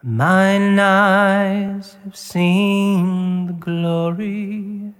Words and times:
Mine 0.00 0.78
eyes 0.78 1.96
have 2.04 2.14
seen 2.14 3.48
the 3.48 3.52
glory 3.52 4.94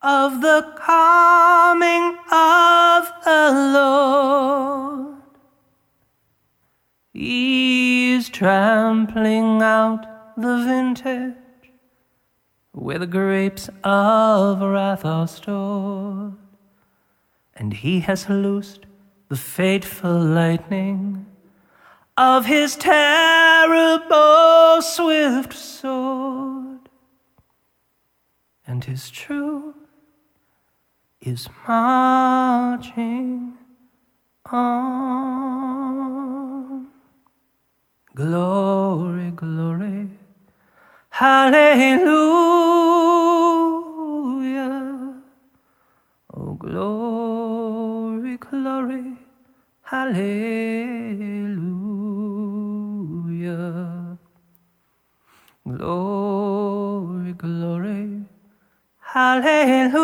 of 0.00 0.40
the 0.40 0.72
coming 0.76 2.16
of 2.30 3.10
the 3.24 3.50
Lord. 3.74 5.16
He's 7.12 8.28
trampling 8.28 9.62
out 9.62 10.06
the 10.36 10.58
vintage 10.58 11.34
where 12.70 13.00
the 13.00 13.06
grapes 13.08 13.68
of 13.82 14.60
wrath 14.60 15.04
are 15.04 15.26
stored, 15.26 16.34
and 17.56 17.72
he 17.72 17.98
has 17.98 18.28
loosed 18.28 18.86
the 19.28 19.34
fateful 19.34 20.20
lightning 20.20 21.26
of 22.18 22.46
his 22.46 22.74
terrible 22.74 24.12
swift 24.82 25.54
sword, 25.54 26.80
and 28.66 28.82
his 28.82 29.08
truth 29.08 29.76
is 31.20 31.48
marching 31.68 33.56
on. 34.50 35.28
Glory, 38.16 39.30
glory, 39.30 40.10
hallelujah. 41.10 42.08
Oh, 46.34 46.54
glory, 46.54 48.36
glory, 48.38 49.16
hallelujah. 49.82 51.67
Glory, 55.76 57.34
glory, 57.34 58.24
hallelujah. 59.00 59.98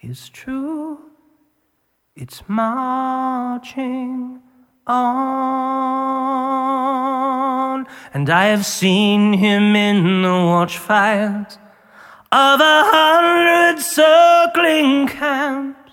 It's 0.00 0.30
true, 0.30 1.10
it's 2.14 2.42
marching 2.48 4.40
on. 4.86 5.36
And 8.14 8.30
I 8.30 8.46
have 8.46 8.64
seen 8.64 9.34
him 9.34 9.76
in 9.76 10.22
the 10.22 10.28
watchfires 10.28 11.58
of 12.32 12.60
a 12.60 12.84
hundred 12.86 13.82
circling 13.82 15.08
camps. 15.08 15.85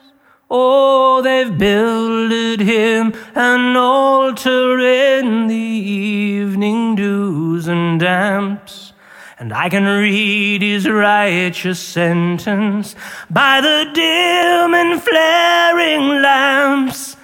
Oh, 0.55 1.23
they've 1.23 1.57
builded 1.57 2.59
him 2.59 3.15
an 3.33 3.75
altar 3.75 4.77
in 4.77 5.47
the 5.47 5.55
evening 5.55 6.93
dews 6.93 7.67
and 7.67 7.99
damps. 7.99 8.93
And 9.39 9.51
I 9.51 9.67
can 9.69 9.85
read 9.85 10.61
his 10.61 10.87
righteous 10.87 11.79
sentence 11.79 12.95
by 13.31 13.61
the 13.61 13.89
dim 13.95 14.75
and 14.75 15.01
flaring 15.01 16.21
lamps. 16.21 17.17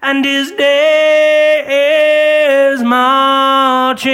And 0.00 0.24
his 0.24 0.52
day 0.52 1.64
is 2.70 2.84
marching 2.84 4.06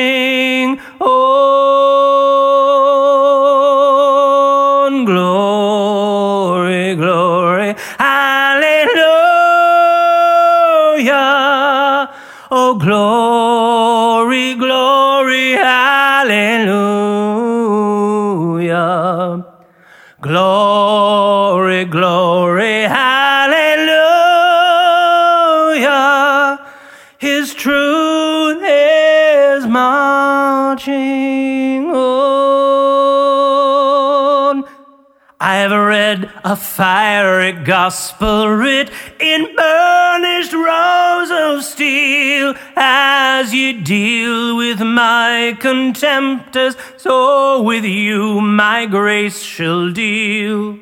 hallelujah. 11.07 12.15
Oh, 12.51 12.75
glory, 12.75 14.55
glory, 14.55 15.53
hallelujah. 15.53 16.67
Glory, 20.21 21.85
glory, 21.87 22.83
hallelujah. 22.83 23.89
His 27.19 27.55
truth 27.55 28.63
is 28.63 29.67
marching 29.67 30.93
Read 35.83 36.31
a 36.45 36.55
fiery 36.55 37.53
gospel 37.53 38.49
writ 38.49 38.91
in 39.19 39.55
burnished 39.57 40.53
rows 40.53 41.31
of 41.31 41.65
steel. 41.65 42.55
As 42.77 43.53
you 43.53 43.83
deal 43.83 44.57
with 44.57 44.81
my 44.81 45.57
contemptors, 45.61 46.77
so 46.99 47.63
with 47.63 47.85
you 47.85 48.41
my 48.41 48.87
grace 48.87 49.43
shall 49.43 49.91
deal. 49.91 50.79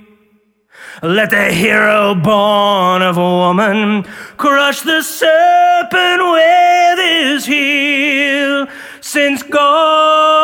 Let 1.02 1.30
the 1.30 1.50
hero 1.50 2.14
born 2.14 3.00
of 3.00 3.16
a 3.16 3.20
woman 3.20 4.04
crush 4.36 4.82
the 4.82 5.02
serpent 5.02 6.22
with 6.32 6.98
his 6.98 7.46
heel, 7.46 8.66
since 9.00 9.42
God 9.42 10.39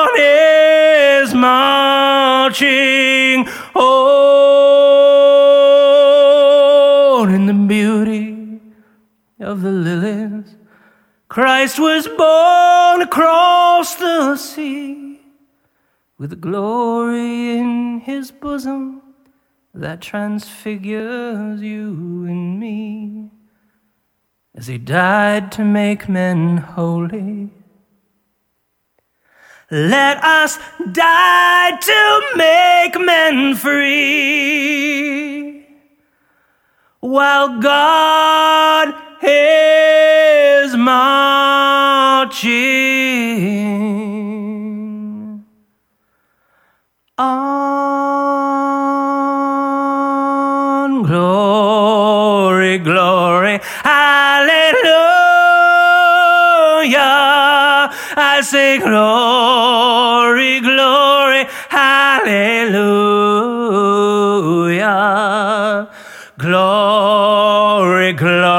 of 9.41 9.63
the 9.63 9.71
lilies. 9.71 10.57
Christ 11.29 11.79
was 11.79 12.07
born 12.09 13.03
across 13.03 13.97
the 13.97 14.37
sea 14.37 15.21
with 16.19 16.41
glory 16.41 17.59
in 17.59 18.01
his 18.01 18.31
bosom 18.31 19.03
that 19.75 20.01
transfigures 20.01 21.61
you 21.61 22.25
and 22.27 22.59
me 22.59 23.31
as 24.55 24.67
he 24.69 24.79
died 24.79 25.53
to 25.53 25.65
make 25.65 26.09
men 26.09 26.57
holy. 26.57 27.51
Let 29.71 30.23
us 30.25 30.59
die 30.93 31.77
to 31.77 32.23
make 32.37 32.99
men 33.05 33.55
free 33.57 34.97
while 37.01 37.61
God 37.61 38.95
is 39.23 40.77
marching 40.77 41.07
on. 47.19 47.97
Glory, 51.03 52.79
glory, 52.79 53.61
hallelujah. 53.85 54.87
I 58.19 58.41
say 58.43 58.79
glory, 58.79 60.61
glory, 60.61 61.47
hallelujah. 61.69 62.67
Glory, 66.39 68.13
glory, 68.13 68.56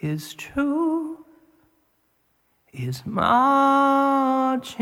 His 0.00 0.32
truth 0.34 1.18
is 2.72 3.02
marching 3.04 4.78